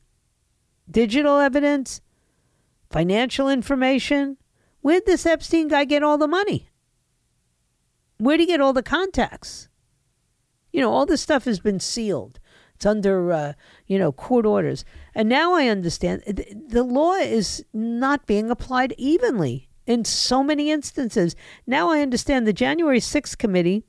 [0.89, 2.01] digital evidence,
[2.89, 4.37] financial information.
[4.81, 6.69] Where'd this Epstein guy get all the money?
[8.17, 9.68] Where'd he get all the contacts?
[10.71, 12.39] You know, all this stuff has been sealed.
[12.75, 13.53] It's under, uh,
[13.87, 14.85] you know, court orders.
[15.13, 21.35] And now I understand the law is not being applied evenly in so many instances.
[21.67, 23.83] Now I understand the January 6th committee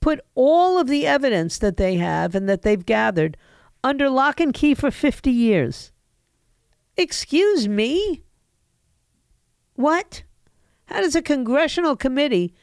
[0.00, 3.36] put all of the evidence that they have and that they've gathered
[3.82, 5.92] under lock and key for 50 years.
[6.96, 8.22] Excuse me?
[9.74, 10.22] What?
[10.86, 12.54] How does a congressional committee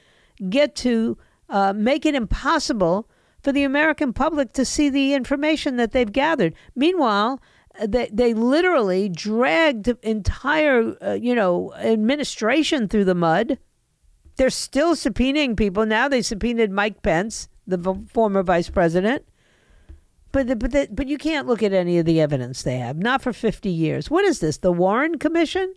[0.50, 1.18] get to
[1.50, 3.10] uh, make it impossible
[3.42, 6.56] for the American public to see the information that they've gathered.
[6.76, 7.40] Meanwhile,
[7.84, 13.60] they, they literally dragged entire, uh, you know, administration through the mud.
[14.38, 15.86] They're still subpoenaing people.
[15.86, 19.26] Now they subpoenaed Mike Pence, the v- former vice president.
[20.32, 22.98] But, the, but, the, but you can't look at any of the evidence they have,
[22.98, 24.10] not for 50 years.
[24.10, 25.74] What is this, the Warren Commission?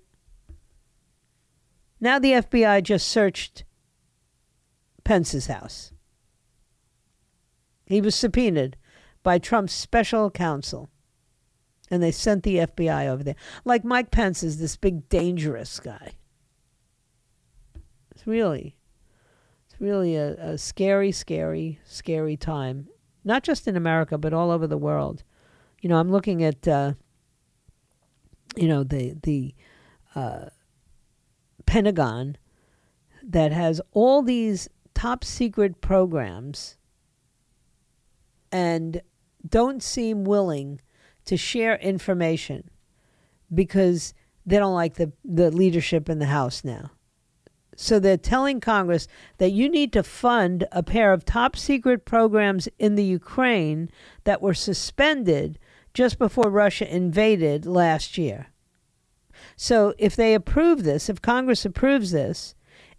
[2.01, 3.65] Now the FBI just searched
[5.09, 5.91] Pence's house.
[7.87, 8.77] He was subpoenaed
[9.23, 10.91] by Trump's special counsel.
[11.91, 13.35] And they sent the FBI over there.
[13.65, 16.13] Like Mike Pence is this big dangerous guy.
[18.11, 18.77] It's really
[19.65, 22.89] it's really a, a scary, scary, scary time.
[23.25, 25.25] Not just in America, but all over the world.
[25.81, 26.93] You know, I'm looking at uh,
[28.57, 29.55] you know, the the
[30.15, 30.51] uh,
[31.65, 32.37] Pentagon
[33.23, 34.69] that has all these
[34.99, 36.77] top secret programs
[38.51, 39.01] and
[39.49, 40.81] don't seem willing
[41.25, 42.69] to share information
[43.55, 44.13] because
[44.45, 46.91] they don't like the, the leadership in the House now.
[47.77, 49.07] So they're telling Congress
[49.37, 53.91] that you need to fund a pair of top secret programs in the Ukraine
[54.25, 55.61] that were suspended
[55.95, 58.49] just before Russia invaded last year.
[59.55, 62.57] So if they approve this, if Congress approves this,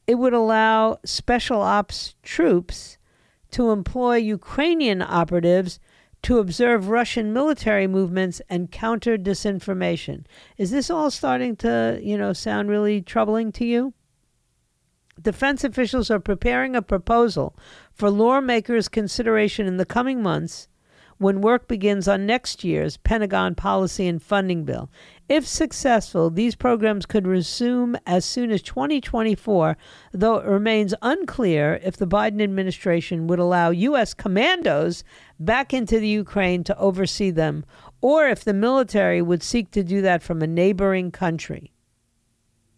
[0.10, 2.98] it would allow special ops troops
[3.52, 5.80] to employ Ukrainian operatives
[6.24, 10.26] to observe Russian military movements and counter disinformation.
[10.58, 13.94] Is this all starting to, you know, sound really troubling to you?
[15.22, 17.56] Defense officials are preparing a proposal
[17.94, 20.68] for lawmakers' consideration in the coming months
[21.20, 24.90] when work begins on next year's Pentagon policy and funding bill.
[25.28, 29.78] If successful, these programs could resume as soon as 2024,
[30.14, 34.14] though it remains unclear if the Biden administration would allow U.S.
[34.14, 35.04] commandos
[35.40, 37.66] back into the Ukraine to oversee them,
[38.02, 41.74] or if the military would seek to do that from a neighboring country.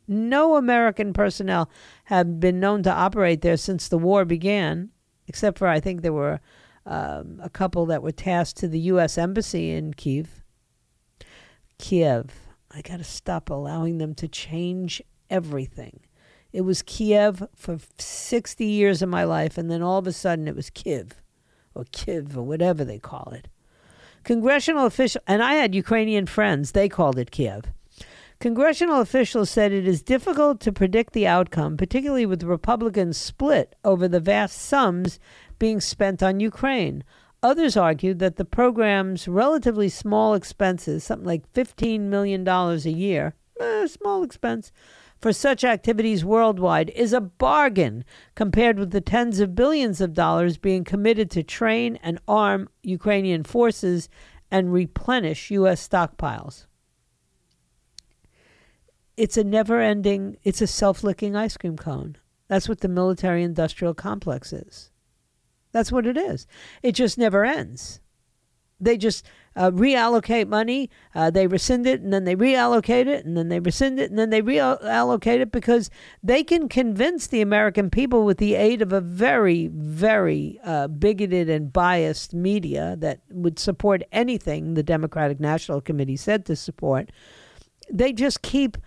[0.08, 1.69] No American personnel
[2.06, 4.89] have been known to operate there since the war began,
[5.27, 6.41] except for I think there were
[6.86, 9.17] um, a couple that were tasked to the U.S.
[9.17, 10.44] Embassy in Kiev.
[11.78, 12.32] Kiev.
[12.72, 16.02] I got to stop allowing them to change everything.
[16.54, 20.48] It was Kiev for 60 years of my life, and then all of a sudden
[20.48, 21.22] it was Kiev
[21.74, 23.48] or Kiev or whatever they call it.
[24.24, 27.65] Congressional official, and I had Ukrainian friends, they called it Kiev.
[28.39, 33.76] Congressional officials said it is difficult to predict the outcome, particularly with the Republicans split
[33.84, 35.20] over the vast sums
[35.62, 37.04] being spent on Ukraine.
[37.43, 43.86] Others argued that the program's relatively small expenses, something like $15 million a year, eh,
[43.86, 44.71] small expense,
[45.19, 50.58] for such activities worldwide is a bargain compared with the tens of billions of dollars
[50.58, 54.10] being committed to train and arm Ukrainian forces
[54.50, 55.88] and replenish U.S.
[55.88, 56.65] stockpiles.
[59.15, 62.17] It's a never ending, it's a self licking ice cream cone.
[62.48, 64.92] That's what the military industrial complex is.
[65.72, 66.48] That's what it is.
[66.82, 68.02] It just never ends.
[68.80, 73.38] They just uh, reallocate money, uh, they rescind it, and then they reallocate it, and
[73.38, 75.90] then they rescind it, and then they reallocate it because
[76.24, 81.50] they can convince the American people with the aid of a very, very uh, bigoted
[81.50, 87.12] and biased media that would support anything the Democratic National Committee said to support.
[87.92, 88.78] They just keep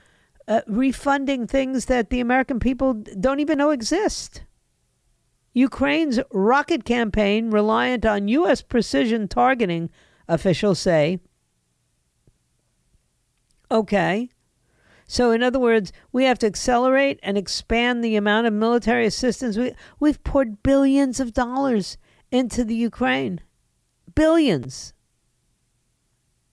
[0.49, 4.43] uh, refunding things that the American people don't even know exist.
[5.55, 8.61] Ukraine's rocket campaign, reliant on U.S.
[8.61, 9.89] precision targeting,
[10.29, 11.21] officials say,
[13.71, 14.29] Okay.
[15.07, 19.57] So, in other words, we have to accelerate and expand the amount of military assistance.
[19.57, 21.99] We, we've poured billions of dollars
[22.31, 23.41] into the Ukraine.
[24.15, 24.93] Billions.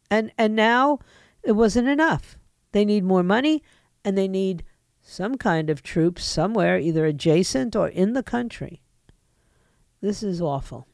[0.10, 1.00] And, and now
[1.44, 2.38] it wasn't enough.
[2.72, 3.64] They need more money
[4.04, 4.64] and they need
[5.02, 8.82] some kind of troops somewhere, either adjacent or in the country.
[10.02, 10.88] This is awful.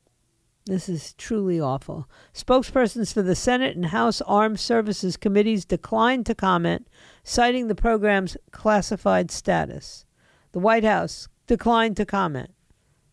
[0.65, 2.09] This is truly awful.
[2.33, 6.89] Spokespersons for the Senate and House Armed Services Committees declined to comment,
[7.23, 10.05] citing the program's classified status.
[10.51, 12.51] The White House declined to comment.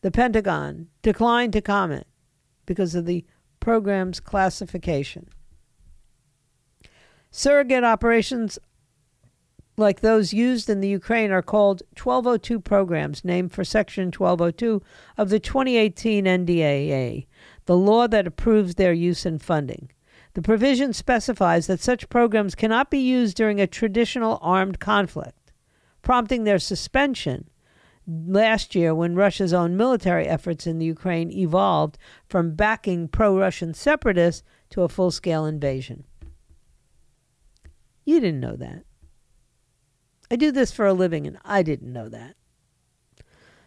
[0.00, 2.08] The Pentagon declined to comment
[2.66, 3.24] because of the
[3.60, 5.28] program's classification.
[7.30, 8.58] Surrogate operations
[9.76, 14.82] like those used in the Ukraine are called 1202 programs, named for Section 1202
[15.18, 17.26] of the 2018 NDAA,
[17.66, 19.90] the law that approves their use and funding.
[20.34, 25.52] The provision specifies that such programs cannot be used during a traditional armed conflict,
[26.02, 27.48] prompting their suspension
[28.06, 31.98] last year when Russia's own military efforts in the Ukraine evolved
[32.28, 36.04] from backing pro Russian separatists to a full scale invasion.
[38.04, 38.84] You didn't know that.
[40.30, 42.36] I do this for a living, and I didn't know that.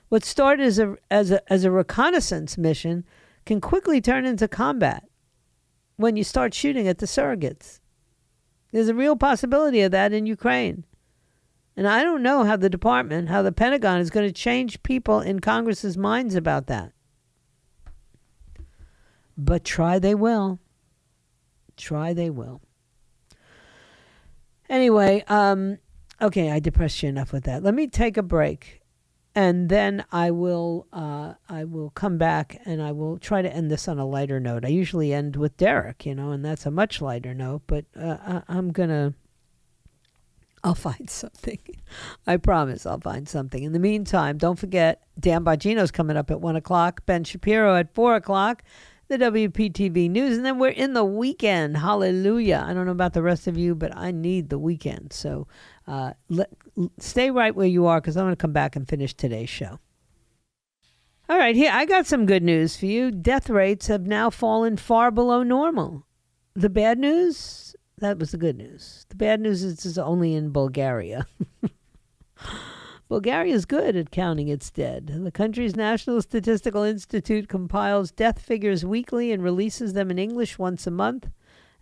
[0.09, 3.05] What started as a, as a, as a reconnaissance mission
[3.45, 5.07] can quickly turn into combat
[5.97, 7.79] when you start shooting at the surrogates.
[8.71, 10.85] There's a real possibility of that in Ukraine.
[11.75, 15.21] And I don't know how the department, how the Pentagon is going to change people
[15.21, 16.91] in Congress's minds about that.
[19.37, 20.59] But try they will.
[21.75, 22.61] Try they will.
[24.69, 25.77] Anyway, um,
[26.21, 27.61] Okay, I depressed you enough with that.
[27.61, 28.81] Let me take a break,
[29.35, 33.69] and then I will uh, I will come back and I will try to end
[33.69, 34.65] this on a lighter note.
[34.65, 37.61] I usually end with Derek, you know, and that's a much lighter note.
[37.67, 39.13] But uh, I, I'm gonna
[40.63, 41.59] I'll find something.
[42.25, 43.61] I promise I'll find something.
[43.61, 47.05] In the meantime, don't forget Dan Bongino's coming up at one o'clock.
[47.05, 48.63] Ben Shapiro at four o'clock
[49.07, 50.37] the WPTV News.
[50.37, 51.77] And then we're in the weekend.
[51.77, 52.63] Hallelujah.
[52.65, 55.13] I don't know about the rest of you, but I need the weekend.
[55.13, 55.47] So
[55.87, 56.49] uh, let,
[56.99, 59.79] stay right where you are because I'm going to come back and finish today's show.
[61.29, 63.11] All right, here, I got some good news for you.
[63.11, 66.05] Death rates have now fallen far below normal.
[66.55, 67.75] The bad news?
[67.97, 69.05] That was the good news.
[69.09, 71.27] The bad news is it's only in Bulgaria.
[73.09, 75.07] Bulgaria is good at counting its dead.
[75.23, 80.85] The country's National Statistical Institute compiles death figures weekly and releases them in English once
[80.85, 81.29] a month.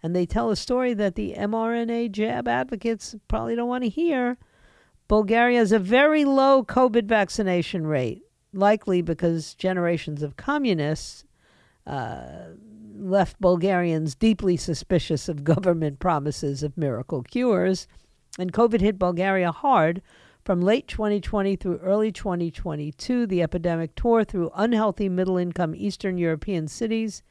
[0.03, 4.37] And they tell a story that the mRNA jab advocates probably don't want to hear.
[5.07, 8.21] Bulgaria has a very low COVID vaccination rate,
[8.53, 11.23] likely because generations of communists
[11.87, 12.49] uh,
[12.95, 17.87] left Bulgarians deeply suspicious of government promises of miracle cures.
[18.37, 20.03] And COVID hit Bulgaria hard
[20.45, 26.67] from late 2020 through early 2022, the epidemic tore through unhealthy middle income Eastern European
[26.67, 27.23] cities,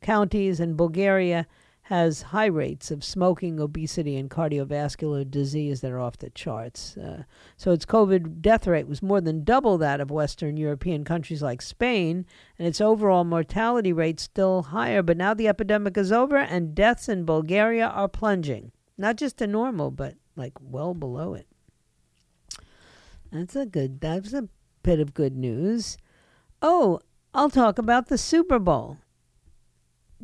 [0.00, 1.46] counties, and Bulgaria
[1.82, 6.96] has high rates of smoking, obesity, and cardiovascular disease that are off the charts.
[6.96, 7.24] Uh,
[7.58, 11.60] so its COVID death rate was more than double that of Western European countries like
[11.60, 12.24] Spain,
[12.58, 15.02] and its overall mortality rate still higher.
[15.02, 19.46] But now the epidemic is over, and deaths in Bulgaria are plunging, not just to
[19.46, 21.46] normal, but like well below it.
[23.36, 24.00] That's a good.
[24.00, 24.48] That's a
[24.82, 25.98] bit of good news.
[26.62, 27.00] Oh,
[27.34, 28.96] I'll talk about the Super Bowl.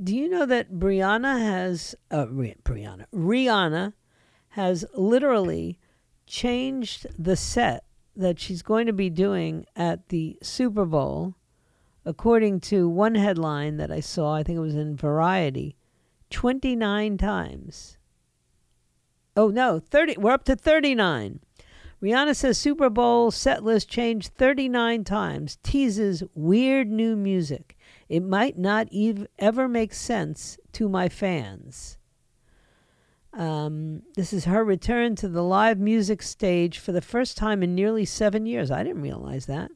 [0.02, 3.92] Do you know that Brianna has uh, Brianna Rihanna
[4.50, 5.78] has literally
[6.26, 7.84] changed the set
[8.16, 11.34] that she's going to be doing at the Super Bowl,
[12.06, 14.34] according to one headline that I saw.
[14.34, 15.76] I think it was in Variety,
[16.30, 17.98] twenty nine times.
[19.36, 20.16] Oh no, thirty.
[20.16, 21.40] We're up to thirty nine.
[22.02, 27.76] Rihanna says Super Bowl set list changed 39 times, teases weird new music.
[28.08, 31.98] It might not ev- ever make sense to my fans.
[33.32, 37.74] Um, this is her return to the live music stage for the first time in
[37.74, 38.70] nearly seven years.
[38.70, 39.70] I didn't realize that.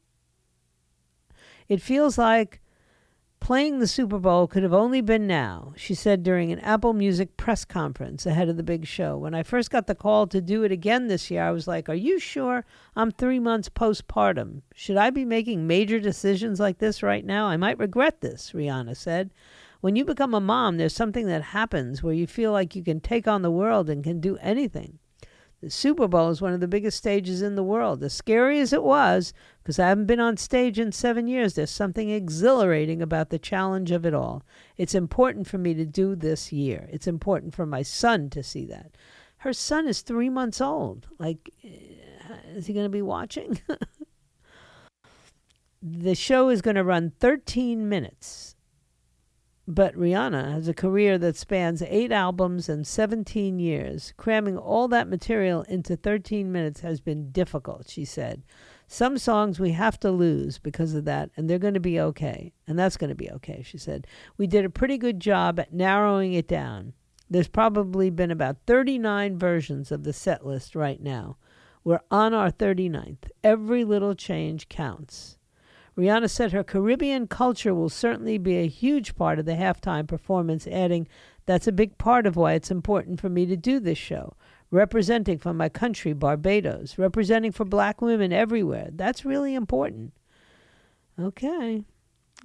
[1.68, 2.61] It feels like
[3.41, 7.37] Playing the Super Bowl could have only been now, she said during an Apple Music
[7.37, 9.16] press conference ahead of the big show.
[9.16, 11.89] When I first got the call to do it again this year, I was like,
[11.89, 12.64] Are you sure
[12.97, 14.62] I'm three months postpartum?
[14.74, 17.47] Should I be making major decisions like this right now?
[17.47, 19.30] I might regret this, Rihanna said.
[19.80, 22.99] When you become a mom, there's something that happens where you feel like you can
[23.01, 24.99] take on the world and can do anything.
[25.66, 28.00] The Super Bowl is one of the biggest stages in the world.
[28.04, 31.72] As scary as it was, because I haven't been on stage in seven years, there's
[31.72, 34.44] something exhilarating about the challenge of it all.
[34.76, 36.88] It's important for me to do this year.
[36.92, 38.92] It's important for my son to see that.
[39.38, 41.08] Her son is three months old.
[41.18, 41.96] Like, eh,
[42.54, 43.60] is he going to be watching?
[45.82, 48.54] the show is going to run 13 minutes.
[49.68, 54.14] But Rihanna has a career that spans eight albums and 17 years.
[54.16, 58.44] Cramming all that material into 13 minutes has been difficult, she said.
[58.86, 62.52] Some songs we have to lose because of that, and they're going to be okay.
[62.68, 64.06] And that's going to be okay, she said.
[64.36, 66.92] We did a pretty good job at narrowing it down.
[67.28, 71.38] There's probably been about 39 versions of the set list right now.
[71.82, 73.30] We're on our 39th.
[73.42, 75.36] Every little change counts.
[75.97, 80.66] Rihanna said her Caribbean culture will certainly be a huge part of the halftime performance,
[80.66, 81.09] adding,
[81.47, 84.34] That's a big part of why it's important for me to do this show.
[84.70, 88.88] Representing for my country, Barbados, representing for black women everywhere.
[88.92, 90.12] That's really important.
[91.18, 91.82] Okay.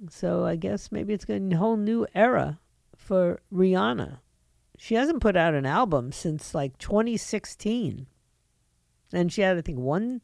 [0.08, 2.58] So I guess maybe it's a whole new era
[2.96, 4.18] for Rihanna.
[4.78, 8.06] She hasn't put out an album since like 2016.
[9.12, 10.22] And she had, I think, one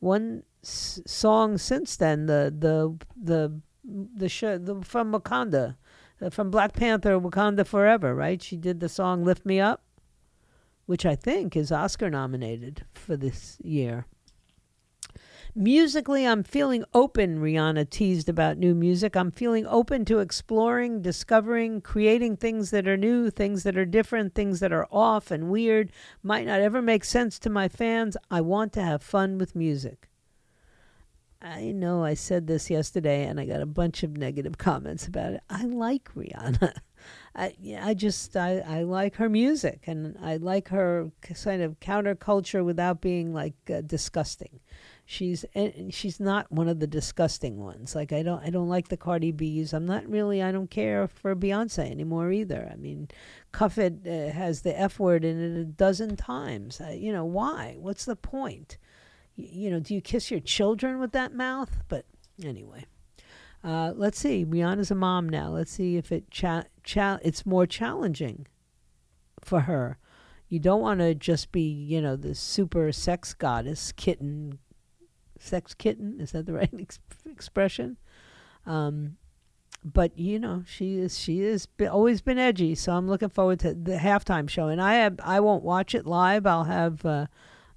[0.00, 2.26] one s- song since then.
[2.26, 5.76] The the the the show the, from Wakanda,
[6.20, 8.14] uh, from Black Panther, Wakanda Forever.
[8.14, 8.42] Right?
[8.42, 9.82] She did the song "Lift Me Up,"
[10.86, 14.06] which I think is Oscar nominated for this year.
[15.60, 19.16] Musically, I'm feeling open, Rihanna teased about new music.
[19.16, 24.36] I'm feeling open to exploring, discovering, creating things that are new, things that are different,
[24.36, 25.90] things that are off and weird,
[26.22, 28.16] might not ever make sense to my fans.
[28.30, 30.08] I want to have fun with music.
[31.42, 35.32] I know I said this yesterday and I got a bunch of negative comments about
[35.32, 35.40] it.
[35.50, 36.72] I like Rihanna.
[37.34, 41.10] I, I just I, I like her music and I like her
[41.44, 44.60] kind of counterculture without being like uh, disgusting
[45.10, 47.94] she's and she's not one of the disgusting ones.
[47.94, 49.72] Like I don't I don't like the Cardi B's.
[49.72, 52.68] I'm not really I don't care for Beyonce anymore either.
[52.70, 53.08] I mean,
[53.50, 56.78] Cuff It uh, has the F word in it a dozen times.
[56.78, 57.76] Uh, you know why?
[57.78, 58.76] What's the point?
[59.34, 61.78] You know, do you kiss your children with that mouth?
[61.88, 62.04] But
[62.44, 62.84] anyway.
[63.64, 64.44] Uh, let's see.
[64.44, 65.48] Rihanna's a mom now.
[65.48, 68.46] Let's see if it cha- cha- it's more challenging
[69.40, 69.98] for her.
[70.48, 74.58] You don't want to just be, you know, the super sex goddess kitten
[75.38, 76.20] sex kitten.
[76.20, 77.96] Is that the right ex- expression?
[78.66, 79.16] Um,
[79.84, 82.74] but you know, she is she has been, always been edgy.
[82.74, 84.68] So I'm looking forward to the halftime show.
[84.68, 86.46] And I have I won't watch it live.
[86.46, 87.26] I'll have uh,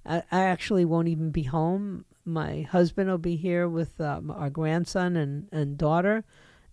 [0.05, 2.05] I, I actually won't even be home.
[2.25, 6.23] My husband will be here with um, our grandson and and daughter.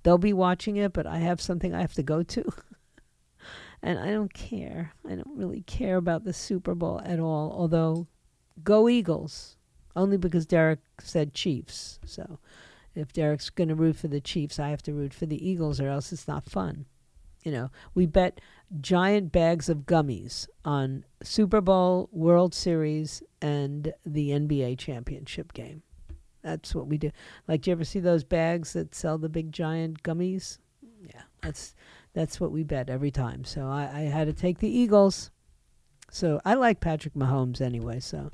[0.02, 2.44] They'll be watching it, but I have something I have to go to.
[3.82, 4.94] and I don't care.
[5.04, 7.52] I don't really care about the Super Bowl at all.
[7.52, 8.06] Although,
[8.62, 9.57] go Eagles!
[9.98, 11.98] Only because Derek said Chiefs.
[12.06, 12.38] So,
[12.94, 15.80] if Derek's going to root for the Chiefs, I have to root for the Eagles,
[15.80, 16.86] or else it's not fun.
[17.42, 18.40] You know, we bet
[18.80, 25.82] giant bags of gummies on Super Bowl, World Series, and the NBA championship game.
[26.42, 27.10] That's what we do.
[27.48, 30.58] Like, do you ever see those bags that sell the big giant gummies?
[31.02, 31.74] Yeah, that's
[32.12, 33.44] that's what we bet every time.
[33.44, 35.32] So I, I had to take the Eagles.
[36.08, 37.98] So I like Patrick Mahomes anyway.
[37.98, 38.30] So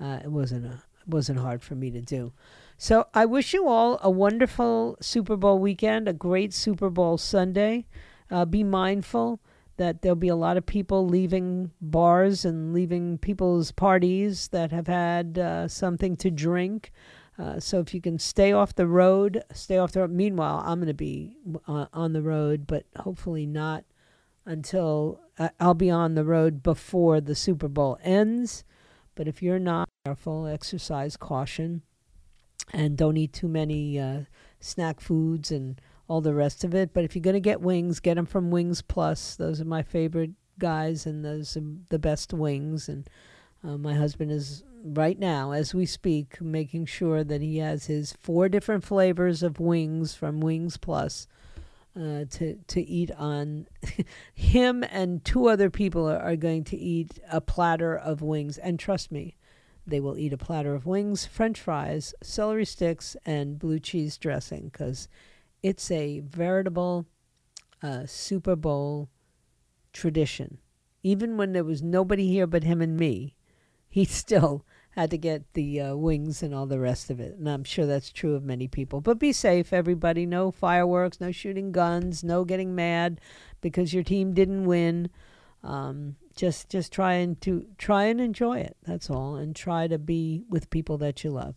[0.00, 2.32] uh, it wasn't a wasn't hard for me to do.
[2.76, 7.86] So I wish you all a wonderful Super Bowl weekend, a great Super Bowl Sunday.
[8.30, 9.40] Uh, be mindful
[9.78, 14.86] that there'll be a lot of people leaving bars and leaving people's parties that have
[14.86, 16.92] had uh, something to drink.
[17.38, 20.10] Uh, so if you can stay off the road, stay off the road.
[20.10, 21.36] Meanwhile, I'm going to be
[21.66, 23.84] uh, on the road, but hopefully not
[24.44, 28.64] until uh, I'll be on the road before the Super Bowl ends.
[29.14, 31.82] But if you're not careful, exercise caution,
[32.72, 34.20] and don't eat too many uh,
[34.58, 36.94] snack foods and all the rest of it.
[36.94, 39.36] But if you're going to get wings, get them from Wings Plus.
[39.36, 42.88] Those are my favorite guys, and those are the best wings.
[42.88, 43.08] And
[43.62, 48.14] uh, my husband is right now, as we speak, making sure that he has his
[48.14, 51.26] four different flavors of wings from Wings Plus.
[51.96, 53.66] Uh, to to eat on
[54.34, 58.78] him and two other people are, are going to eat a platter of wings and
[58.78, 59.34] trust me
[59.90, 64.68] they will eat a platter of wings french fries celery sticks and blue cheese dressing
[64.72, 65.08] because
[65.62, 67.06] it's a veritable
[67.82, 69.08] uh, super bowl
[69.92, 70.58] tradition
[71.02, 73.36] even when there was nobody here but him and me
[73.88, 74.64] he still
[74.98, 77.36] had to get the uh, wings and all the rest of it.
[77.38, 79.00] And I'm sure that's true of many people.
[79.00, 80.26] But be safe, everybody.
[80.26, 83.20] No fireworks, no shooting guns, no getting mad
[83.60, 85.08] because your team didn't win.
[85.62, 88.76] Um, just just trying to try and enjoy it.
[88.86, 91.56] That's all, and try to be with people that you love.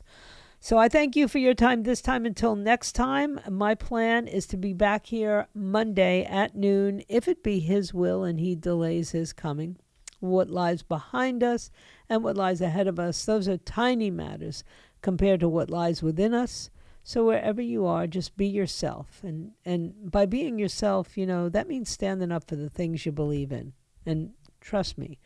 [0.59, 2.25] So I thank you for your time this time.
[2.25, 7.41] Until next time, my plan is to be back here Monday at noon, if it
[7.43, 9.77] be His will and He delays His coming
[10.21, 11.69] what lies behind us,
[12.07, 13.25] and what lies ahead of us.
[13.25, 14.63] Those are tiny matters
[15.01, 16.69] compared to what lies within us.
[17.03, 19.21] So wherever you are, just be yourself.
[19.23, 23.11] And and by being yourself, you know, that means standing up for the things you
[23.11, 23.73] believe in.
[24.05, 25.19] And trust me,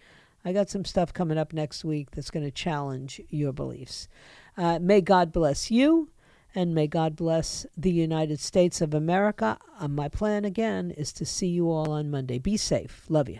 [0.43, 4.07] I got some stuff coming up next week that's going to challenge your beliefs.
[4.57, 6.09] Uh, may God bless you
[6.53, 9.57] and may God bless the United States of America.
[9.79, 12.39] Uh, my plan again is to see you all on Monday.
[12.39, 13.05] Be safe.
[13.09, 13.39] Love you.